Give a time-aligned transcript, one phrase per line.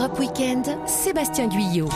[0.00, 1.90] Europe Weekend, Sébastien Guyot.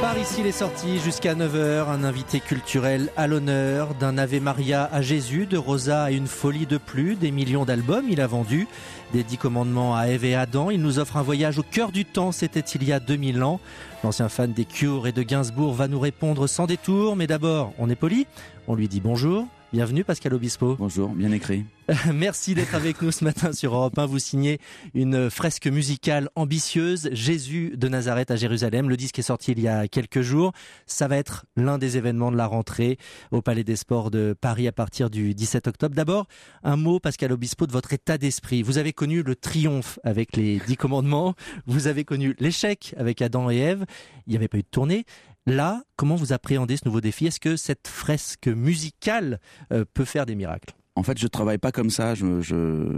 [0.00, 5.02] Par ici les sorties jusqu'à 9h, un invité culturel à l'honneur, d'un Ave Maria à
[5.02, 8.66] Jésus, de Rosa à une folie de plus, des millions d'albums il a vendu,
[9.12, 12.04] des dix commandements à Ève et Adam, il nous offre un voyage au cœur du
[12.04, 13.60] temps, c'était il y a 2000 ans.
[14.02, 17.88] L'ancien fan des Cure et de Gainsbourg va nous répondre sans détour, mais d'abord, on
[17.88, 18.26] est poli,
[18.66, 20.76] on lui dit bonjour, Bienvenue Pascal Obispo.
[20.78, 21.64] Bonjour, bien écrit.
[22.14, 24.06] Merci d'être avec nous ce matin sur Europe 1.
[24.06, 24.60] Vous signez
[24.94, 28.88] une fresque musicale ambitieuse, Jésus de Nazareth à Jérusalem.
[28.88, 30.52] Le disque est sorti il y a quelques jours.
[30.86, 32.96] Ça va être l'un des événements de la rentrée
[33.32, 35.96] au Palais des Sports de Paris à partir du 17 octobre.
[35.96, 36.26] D'abord,
[36.62, 38.62] un mot, Pascal Obispo, de votre état d'esprit.
[38.62, 41.34] Vous avez connu le triomphe avec les dix commandements.
[41.66, 43.84] Vous avez connu l'échec avec Adam et Ève.
[44.26, 45.04] Il n'y avait pas eu de tournée.
[45.46, 47.26] Là, comment vous appréhendez ce nouveau défi?
[47.26, 49.38] Est-ce que cette fresque musicale
[49.72, 50.74] euh, peut faire des miracles?
[50.96, 52.16] En fait, je travaille pas comme ça.
[52.16, 52.88] Je, je,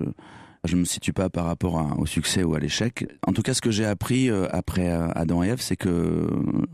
[0.64, 3.06] je me situe pas par rapport au succès ou à l'échec.
[3.26, 6.26] En tout cas, ce que j'ai appris euh, après euh, Adam et Ève, c'est que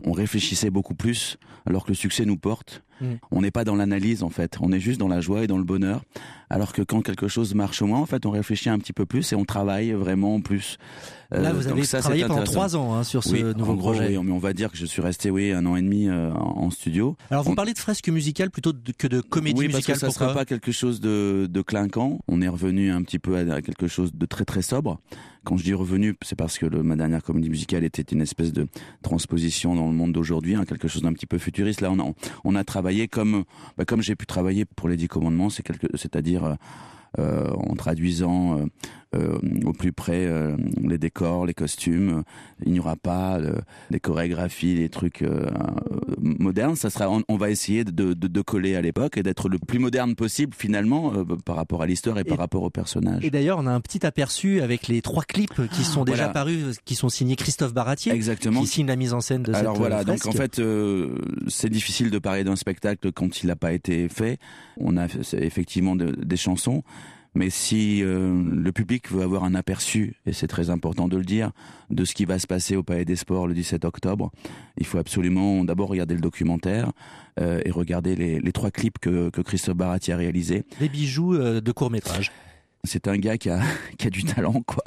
[0.05, 2.84] on réfléchissait beaucoup plus, alors que le succès nous porte.
[3.01, 3.05] Mm.
[3.31, 5.57] On n'est pas dans l'analyse en fait, on est juste dans la joie et dans
[5.57, 6.01] le bonheur.
[6.49, 9.33] Alors que quand quelque chose marche moins, en fait, on réfléchit un petit peu plus
[9.33, 10.77] et on travaille vraiment plus.
[11.33, 14.15] Euh, Là, vous avez travaillé pendant trois ans hein, sur ce nouveau projet.
[14.15, 16.69] Oui, on va dire que je suis resté oui un an et demi euh, en
[16.69, 17.17] studio.
[17.31, 19.97] Alors, vous parlez de fresque musicale plutôt que de comédie oui, musicale.
[19.99, 22.19] parce que ça sera pas quelque chose de, de clinquant.
[22.27, 24.99] On est revenu un petit peu à quelque chose de très très sobre.
[25.45, 28.67] Quand je dis revenu, c'est parce que ma dernière comédie musicale était une espèce de
[29.03, 31.81] transposition dans le monde d'aujourd'hui, hein, quelque chose d'un petit peu futuriste.
[31.81, 31.93] Là,
[32.43, 33.43] on a, travaillé comme,
[33.77, 36.53] bah, comme j'ai pu travailler pour les Dix Commandements, c'est c'est-à-dire euh,
[37.17, 38.65] en traduisant euh,
[39.15, 40.27] euh, au plus près
[40.81, 42.23] les décors, les costumes.
[42.65, 43.39] Il n'y aura pas
[43.89, 45.23] des chorégraphies, des trucs
[46.19, 46.75] modernes.
[46.75, 49.79] Ça sera, on, va essayer de, de, de coller à l'époque et d'être le plus
[49.79, 51.13] moderne possible finalement
[51.45, 53.23] par rapport à l'histoire et, par rapport aux personnages.
[53.23, 56.77] Et d'ailleurs, on a un petit aperçu avec les trois clips qui sont déjà parus,
[56.83, 58.61] qui sont signés Christophe Baratier, Exactement.
[58.61, 60.25] qui signe la mise en scène de Alors cette voilà, fresque.
[60.25, 60.61] donc en fait,
[61.47, 64.39] c'est difficile de parler d'un spectacle quand il n'a pas été fait.
[64.77, 65.07] On a
[65.37, 66.83] effectivement de, des chansons
[67.35, 71.25] mais si euh, le public veut avoir un aperçu, et c'est très important de le
[71.25, 71.51] dire,
[71.89, 74.31] de ce qui va se passer au Palais des Sports le 17 octobre,
[74.77, 76.91] il faut absolument d'abord regarder le documentaire
[77.39, 80.63] euh, et regarder les, les, trois clips que, que Christophe Barati a réalisés.
[80.79, 82.31] Des bijoux euh, de court métrage.
[82.85, 83.59] C'est un gars qui a,
[83.97, 84.83] qui a du talent, quoi.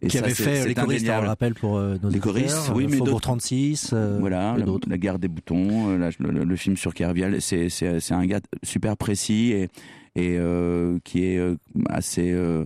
[0.00, 2.70] Et qui ça, avait fait les choristes, on le rappelle pour euh, nos les choristes,
[2.74, 3.92] oui, mais Faubourg 36.
[4.20, 8.24] voilà, la, la, guerre des boutons, la, le, le, film sur Kerviel, c'est c'est un
[8.24, 9.68] gars super précis et
[10.16, 11.56] et euh, qui est euh,
[11.88, 12.64] assez euh,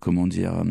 [0.00, 0.62] comment dire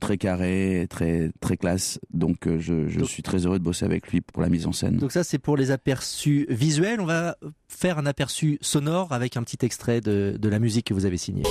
[0.00, 2.00] très carré, très très classe.
[2.12, 4.96] Donc je, je suis très heureux de bosser avec lui pour la mise en scène.
[4.96, 7.00] Donc ça c'est pour les aperçus visuels.
[7.00, 7.36] On va
[7.68, 11.18] faire un aperçu sonore avec un petit extrait de, de la musique que vous avez
[11.18, 11.44] signée.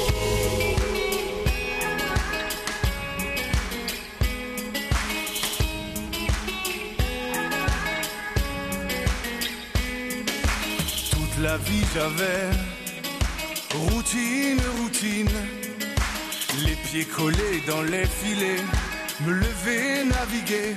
[11.11, 12.76] Toute la vie j'avais
[13.73, 15.29] Routine, routine,
[16.65, 18.63] les pieds collés dans les filets,
[19.21, 20.75] me lever, naviguer,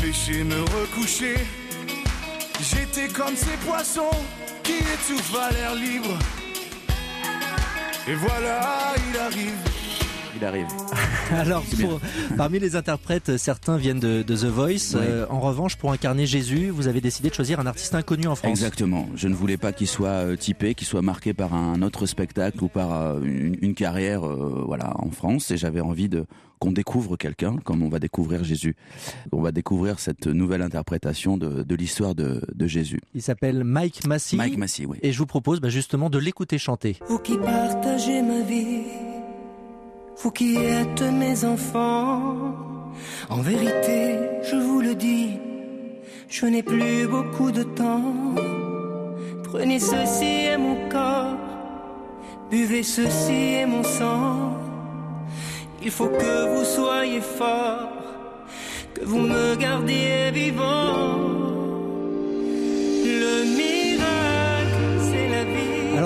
[0.00, 1.36] pêcher, me recoucher.
[2.60, 4.16] J'étais comme ces poissons
[4.62, 6.18] qui étouffent à l'air libre.
[8.08, 9.75] Et voilà, il arrive.
[10.36, 10.66] Il arrive.
[11.32, 12.00] Alors, pour,
[12.36, 14.94] parmi les interprètes, certains viennent de, de The Voice.
[14.94, 15.00] Oui.
[15.00, 18.34] Euh, en revanche, pour incarner Jésus, vous avez décidé de choisir un artiste inconnu en
[18.34, 18.50] France.
[18.50, 19.06] Exactement.
[19.14, 22.62] Je ne voulais pas qu'il soit euh, typé, qu'il soit marqué par un autre spectacle
[22.62, 25.50] ou par euh, une, une, carrière, euh, voilà, en France.
[25.50, 26.26] Et j'avais envie de
[26.58, 28.76] qu'on découvre quelqu'un, comme on va découvrir Jésus.
[29.32, 33.00] On va découvrir cette nouvelle interprétation de, de l'histoire de, de, Jésus.
[33.14, 34.36] Il s'appelle Mike Massey.
[34.36, 34.98] Mike Massey, oui.
[35.02, 36.96] Et je vous propose bah, justement de l'écouter chanter.
[37.08, 39.05] Vous qui partagez ma vie
[40.18, 42.34] vous qui êtes mes enfants,
[43.28, 44.18] en vérité,
[44.50, 45.38] je vous le dis,
[46.28, 48.34] je n'ai plus beaucoup de temps.
[49.44, 51.36] Prenez ceci et mon corps,
[52.50, 54.56] buvez ceci et mon sang.
[55.82, 57.90] Il faut que vous soyez fort,
[58.94, 61.35] que vous me gardiez vivant.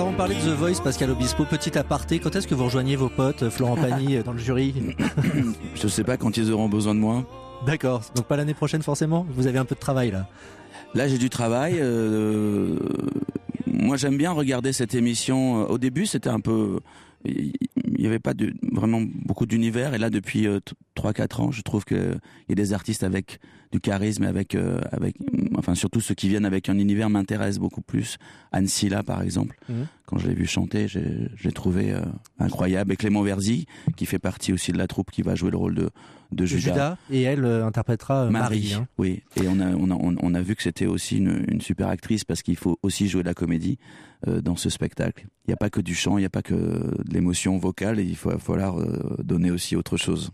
[0.01, 2.95] Alors on parlait de The Voice, Pascal Obispo, petit aparté, quand est-ce que vous rejoignez
[2.95, 4.73] vos potes, Florent Pagny, dans le jury
[5.75, 7.23] Je sais pas quand ils auront besoin de moi.
[7.67, 9.27] D'accord, donc pas l'année prochaine forcément?
[9.35, 10.25] Vous avez un peu de travail là?
[10.95, 11.75] Là j'ai du travail.
[11.77, 12.79] Euh,
[13.67, 15.69] moi j'aime bien regarder cette émission.
[15.69, 16.79] Au début c'était un peu...
[17.25, 17.53] Il
[18.01, 19.93] il y avait pas de, vraiment beaucoup d'univers.
[19.93, 20.47] Et là, depuis
[20.95, 22.19] 3-4 ans, je trouve qu'il
[22.49, 23.39] y a des artistes avec
[23.71, 24.55] du charisme, avec,
[24.91, 25.17] avec,
[25.55, 28.17] enfin surtout ceux qui viennent avec un univers m'intéressent beaucoup plus.
[28.51, 29.85] Anne Silla, par exemple, mhm.
[30.11, 31.95] Quand je l'ai vu chanter, j'ai trouvé
[32.37, 32.91] incroyable.
[32.91, 33.65] Et Clément Verzi,
[33.95, 35.89] qui fait partie aussi de la troupe, qui va jouer le rôle de
[36.31, 36.97] de Judas.
[37.09, 38.73] et elle euh, interprétera euh, Marie.
[38.73, 38.87] Hein.
[38.97, 41.87] Oui, et on a, on a, on a vu que c'était aussi une, une, super
[41.89, 43.77] actrice parce qu'il faut aussi jouer la comédie
[44.27, 45.27] euh, dans ce spectacle.
[45.45, 47.99] Il n'y a pas que du chant, il n'y a pas que de l'émotion vocale,
[47.99, 48.77] et il faut falloir
[49.23, 50.29] donner aussi autre chose.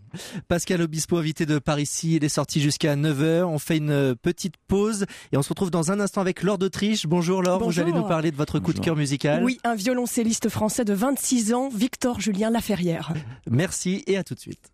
[0.48, 3.44] Pascal Obispo, invité de Paris ici, il est sorti jusqu'à 9h.
[3.44, 7.06] On fait une petite pause et on se retrouve dans un instant avec Laure d'Autriche.
[7.06, 9.42] Bonjour Laure, vous allez nous parler de votre coup de cœur musical.
[9.42, 13.12] Oui, un violoncelliste français de 26 ans, Victor Julien Laferrière.
[13.50, 14.72] Merci et à tout de suite.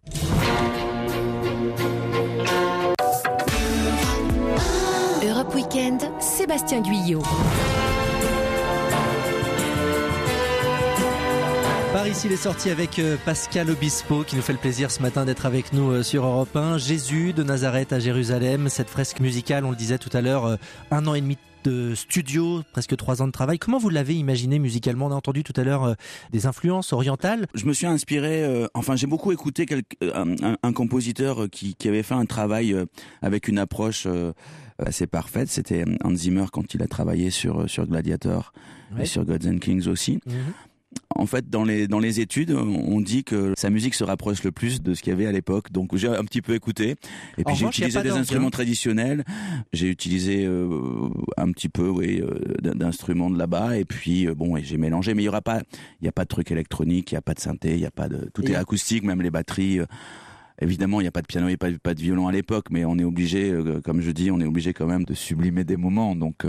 [5.25, 7.23] Europe Weekend, Sébastien Guyot.
[12.05, 15.01] Par ici, il est sorti avec euh, Pascal Obispo qui nous fait le plaisir ce
[15.01, 16.77] matin d'être avec nous euh, sur Europe 1.
[16.77, 20.56] Jésus de Nazareth à Jérusalem, cette fresque musicale, on le disait tout à l'heure, euh,
[20.91, 23.59] un an et demi de studio, presque trois ans de travail.
[23.59, 25.06] Comment vous l'avez imaginé musicalement?
[25.06, 25.95] On a entendu tout à l'heure euh,
[26.31, 27.47] des influences orientales.
[27.55, 29.65] Je me suis inspiré, euh, enfin j'ai beaucoup écouté
[30.03, 32.77] un, compositeur qui, avait fait un travail
[33.23, 34.06] avec une approche
[34.79, 35.49] assez parfaite.
[35.49, 38.53] C'était Hans Zimmer quand il a travaillé sur, sur Gladiator
[39.01, 40.21] et sur Gods and Kings aussi.
[40.27, 40.53] Mhm
[41.17, 44.50] en fait, dans les dans les études, on dit que sa musique se rapproche le
[44.52, 45.70] plus de ce qu'il y avait à l'époque.
[45.70, 46.96] Donc j'ai un petit peu écouté.
[47.38, 49.25] Et puis j'ai utilisé des instruments traditionnels.
[49.73, 53.79] J'ai utilisé euh, un petit peu, oui, euh, d'instruments de là-bas.
[53.79, 55.14] Et puis euh, bon, j'ai mélangé.
[55.14, 55.62] Mais il y aura pas,
[56.00, 57.87] il y a pas de truc électronique, il y a pas de synthé, il y
[57.87, 59.81] a pas de, tout est acoustique, même les batteries.
[60.61, 62.32] Évidemment, il n'y a pas de piano, il n'y a pas, pas, de violon à
[62.32, 63.52] l'époque, mais on est obligé,
[63.85, 66.14] comme je dis, on est obligé quand même de sublimer des moments.
[66.14, 66.44] Donc.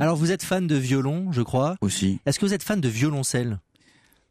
[0.00, 1.76] Alors, vous êtes fan de violon, je crois.
[1.82, 2.20] Aussi.
[2.24, 3.58] Est-ce que vous êtes fan de violoncelle?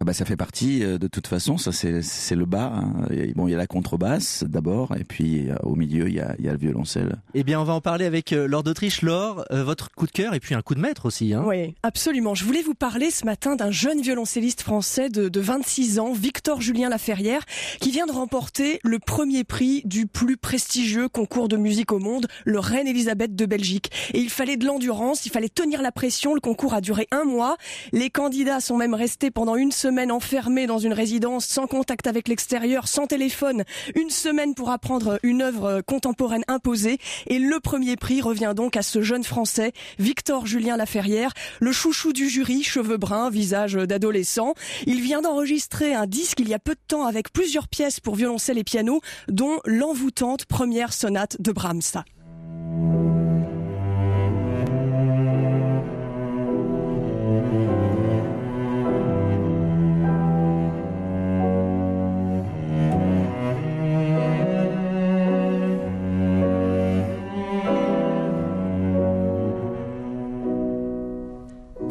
[0.04, 2.74] Ah bah, ça fait partie euh, de toute façon, ça c'est le bas.
[2.76, 3.08] Hein.
[3.38, 6.36] Bon, il y a la contrebasse d'abord, et puis euh, au milieu il y a,
[6.40, 7.16] y a, le violoncelle.
[7.34, 9.02] Eh bien, on va en parler avec euh, Laure d'Autriche.
[9.02, 11.34] Laure, votre coup de cœur et puis un coup de maître aussi.
[11.34, 11.46] Hein.
[11.48, 12.36] Oui, absolument.
[12.36, 16.60] Je voulais vous parler ce matin d'un jeune violoncelliste français de, de 26 ans, Victor
[16.60, 17.46] Julien Laferrière,
[17.80, 22.28] qui vient de remporter le premier prix du plus prestigieux concours de musique au monde,
[22.44, 23.90] le Reine Elisabeth de Belgique.
[24.14, 26.34] Et il fallait de l'endurance, il fallait tenir la pression.
[26.34, 27.56] Le concours a duré un mois.
[27.94, 32.08] Les candidats sont même restés pendant une semaine semaine enfermé dans une résidence, sans contact
[32.08, 33.64] avec l'extérieur, sans téléphone,
[33.94, 36.98] une semaine pour apprendre une œuvre contemporaine imposée.
[37.28, 42.12] Et le premier prix revient donc à ce jeune Français, Victor Julien Laferrière, le chouchou
[42.12, 44.56] du jury, cheveux bruns, visage d'adolescent.
[44.88, 48.16] Il vient d'enregistrer un disque il y a peu de temps avec plusieurs pièces pour
[48.16, 52.04] violoncelle et piano, dont l'envoûtante première sonate de Brahms.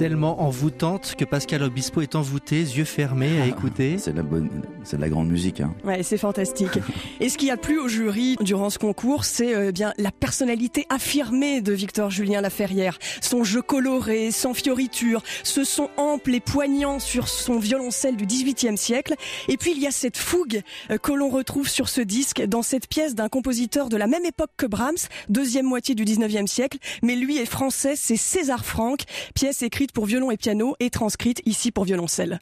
[0.02, 3.99] Tellement envoûtante que Pascal Obispo est envoûté, yeux fermés à ah, écouter.
[3.99, 4.50] C'est de la bonne,
[4.82, 5.60] c'est de la grande musique.
[5.60, 5.72] Hein.
[5.84, 6.81] Ouais, c'est fantastique.
[7.20, 10.87] Et ce qui a plu au jury durant ce concours, c'est euh, bien la personnalité
[10.88, 16.99] affirmée de Victor Julien Laferrière, son jeu coloré, sans fioriture, ce son ample et poignant
[16.99, 19.14] sur son violoncelle du XVIIIe siècle.
[19.46, 22.62] Et puis il y a cette fougue euh, que l'on retrouve sur ce disque dans
[22.62, 26.78] cette pièce d'un compositeur de la même époque que Brahms, deuxième moitié du XIXe siècle,
[27.04, 29.02] mais lui est français, c'est César Franck,
[29.37, 32.39] pièce écrite pour violon et piano et transcrite ici pour violoncelle.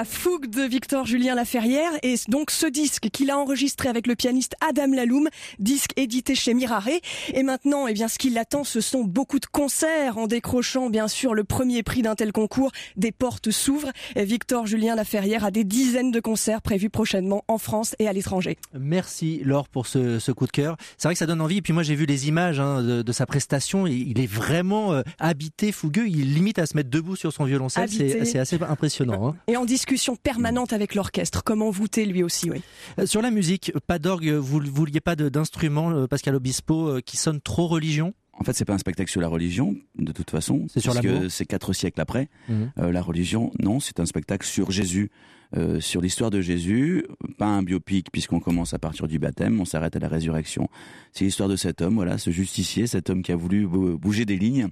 [0.00, 4.14] La fougue de Victor Julien Laferrière et donc ce disque qu'il a enregistré avec le
[4.14, 5.28] pianiste Adam Laloum,
[5.58, 6.88] disque édité chez Mirare.
[7.34, 11.06] Et maintenant, eh bien, ce qui l'attend, ce sont beaucoup de concerts en décrochant bien
[11.06, 12.72] sûr le premier prix d'un tel concours.
[12.96, 13.90] Des portes s'ouvrent.
[14.16, 18.56] Victor Julien Laferrière a des dizaines de concerts prévus prochainement en France et à l'étranger.
[18.72, 20.78] Merci Laure pour ce, coup de cœur.
[20.96, 21.58] C'est vrai que ça donne envie.
[21.58, 23.86] Et puis moi j'ai vu les images hein, de, sa prestation.
[23.86, 26.08] Il est vraiment euh, habité, fougueux.
[26.08, 27.90] Il limite à se mettre debout sur son violoncelle.
[27.90, 29.36] C'est assez impressionnant.
[29.48, 31.42] Hein en discussion permanente avec l'orchestre.
[31.42, 32.62] Comment voûter lui aussi, oui.
[33.00, 37.00] Euh, sur la musique, pas d'orgue, vous ne vouliez pas d'instrument, euh, Pascal Obispo, euh,
[37.00, 40.30] qui sonne trop religion En fait, c'est pas un spectacle sur la religion, de toute
[40.30, 40.66] façon.
[40.72, 42.28] C'est sur que c'est quatre siècles après.
[42.48, 42.70] Mhm.
[42.78, 45.10] Euh, la religion, non, c'est un spectacle sur Jésus,
[45.56, 47.04] euh, sur l'histoire de Jésus.
[47.36, 50.68] Pas un biopic, puisqu'on commence à partir du baptême, on s'arrête à la résurrection.
[51.12, 54.24] C'est l'histoire de cet homme, voilà, ce justicier, cet homme qui a voulu bou- bouger
[54.24, 54.68] des lignes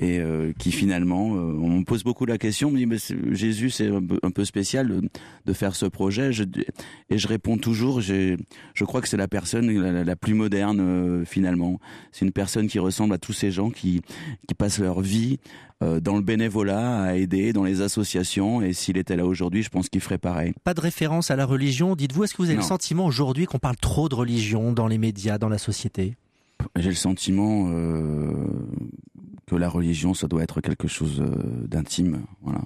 [0.00, 2.98] et euh, qui finalement, euh, on me pose beaucoup la question, on me dit, mais
[3.34, 3.88] Jésus, c'est
[4.22, 5.08] un peu, spécial de,
[5.44, 6.32] de faire ce projet.
[6.32, 6.44] Je-
[7.10, 8.36] et je réponds toujours, je
[8.84, 11.80] crois que c'est la personne la, la plus moderne euh, finalement.
[12.12, 14.00] C'est une personne qui ressemble à tous ces gens qui,
[14.46, 15.38] qui passent leur vie
[15.82, 18.62] euh, dans le bénévolat, à aider, dans les associations.
[18.62, 20.52] Et s'il était là aujourd'hui, je pense qu'il ferait pareil.
[20.62, 21.96] Pas de référence à la religion.
[21.96, 22.62] Dites-vous, est-ce que vous avez Non.
[22.62, 26.14] le sentiment aujourd'hui qu'on parle trop de religion dans les médias, dans la société?
[26.76, 28.32] J'ai le sentiment euh,
[29.48, 32.22] que la religion, ça doit être quelque chose euh, d'intime.
[32.42, 32.60] Voilà.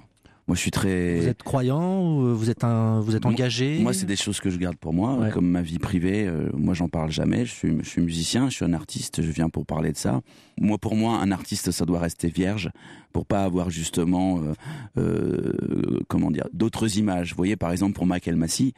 [0.45, 1.19] Moi, je suis très.
[1.21, 4.49] Vous êtes croyant euh, vous êtes un, vous êtes engagé Moi, c'est des choses que
[4.49, 5.29] je garde pour moi, Ouais.
[5.31, 6.25] comme ma vie privée.
[6.27, 7.45] euh, moi, j'en parle jamais.
[7.45, 9.21] Je suis, je suis musicien, je suis un artiste.
[9.21, 10.19] Je viens pour parler de ça.
[10.59, 12.71] Moi, pour moi, un artiste, ça doit rester vierge,
[13.13, 14.53] pour pas avoir justement, euh,
[14.97, 17.29] euh, comment dire, d'autres images.
[17.31, 18.73] Vous voyez, par exemple, pour Michael Massey,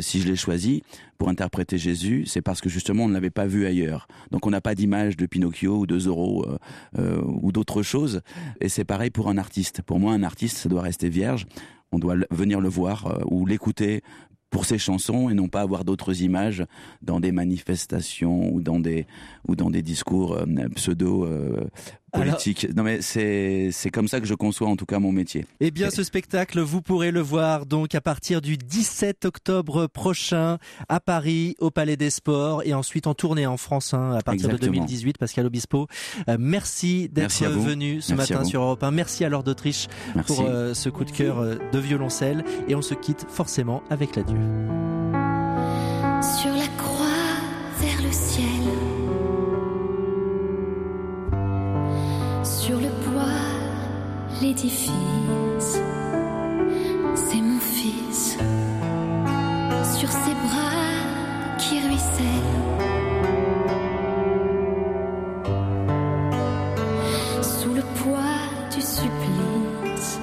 [0.00, 0.82] si je l'ai choisi
[1.18, 4.08] pour interpréter Jésus, c'est parce que justement, on ne l'avait pas vu ailleurs.
[4.30, 6.58] Donc, on n'a pas d'image de Pinocchio ou de Zorro euh,
[6.98, 8.20] euh, ou d'autres choses.
[8.60, 9.82] Et c'est pareil pour un artiste.
[9.82, 11.46] Pour moi, un artiste, ça doit rester vierge.
[11.92, 14.02] On doit venir le voir euh, ou l'écouter
[14.50, 16.64] pour ses chansons et non pas avoir d'autres images
[17.02, 19.06] dans des manifestations ou dans des
[19.48, 20.38] ou dans des discours
[20.76, 21.28] pseudo
[22.20, 22.66] politiques.
[22.74, 25.46] Non mais c'est c'est comme ça que je conçois en tout cas mon métier.
[25.60, 30.58] Eh bien, ce spectacle, vous pourrez le voir donc à partir du 17 octobre prochain
[30.88, 34.48] à Paris, au Palais des Sports, et ensuite en tournée en France hein, à partir
[34.48, 34.84] de Exactement.
[34.84, 35.18] 2018.
[35.18, 35.86] Pascal Obispo,
[36.28, 38.90] euh, merci d'être venu ce Merci matin sur Europe 1.
[38.90, 39.86] Merci à Laure d'Autriche
[40.26, 44.16] pour euh, ce coup de cœur euh, de violoncelle, et on se quitte forcément avec
[44.16, 44.36] l'adieu.
[46.22, 46.55] sur
[57.14, 58.36] c'est mon fils.
[59.98, 62.24] Sur ses bras qui ruissellent.
[67.42, 68.18] Sous le poids
[68.74, 70.18] du supplice.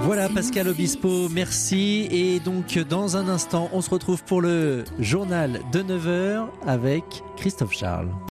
[0.00, 2.08] Voilà Pascal Obispo, merci.
[2.10, 7.04] Et donc dans un instant, on se retrouve pour le journal de 9h avec
[7.36, 8.10] Christophe Charles.